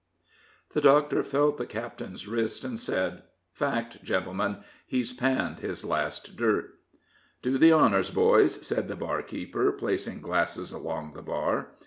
[0.71, 3.21] The doctor felt the captain's wrist, and said:
[3.53, 6.71] "Fact, gentlemen, he's panned his last dirt."
[7.43, 11.73] "Do the honors, boys," said the barkeeper, placing glasses along the bar.